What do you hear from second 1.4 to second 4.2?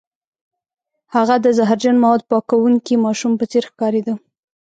د زهرجن موادو پاکوونکي ماشوم په څیر ښکاریده